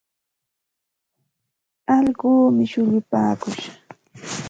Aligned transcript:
Allquumi 1.95 2.63
shullupaakush. 2.71 3.65